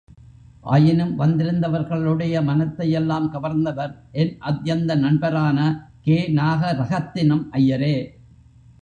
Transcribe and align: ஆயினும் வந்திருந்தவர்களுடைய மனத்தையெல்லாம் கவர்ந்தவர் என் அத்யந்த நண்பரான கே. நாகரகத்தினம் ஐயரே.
ஆயினும் 0.61 1.19
வந்திருந்தவர்களுடைய 1.19 2.41
மனத்தையெல்லாம் 2.43 3.29
கவர்ந்தவர் 3.33 3.93
என் 4.11 4.37
அத்யந்த 4.39 4.97
நண்பரான 4.97 5.89
கே. 6.01 6.27
நாகரகத்தினம் 6.35 7.45
ஐயரே. 7.51 7.95